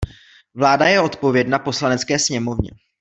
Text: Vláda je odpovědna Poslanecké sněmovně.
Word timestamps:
Vláda 0.55 0.87
je 0.87 1.01
odpovědna 1.01 1.59
Poslanecké 1.59 2.19
sněmovně. 2.19 2.71